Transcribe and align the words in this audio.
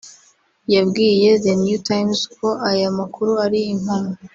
yabwiye 0.73 1.29
The 1.43 1.53
New 1.63 1.79
Times 1.89 2.19
ko 2.37 2.49
aya 2.69 2.87
makuru 2.99 3.31
ari 3.45 3.59
impamo 3.73 4.13